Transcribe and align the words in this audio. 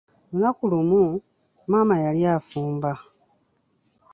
Lunaku 0.31 0.63
lumu, 0.71 1.03
maama 1.69 1.95
yali 2.05 2.21
afumba. 2.35 2.91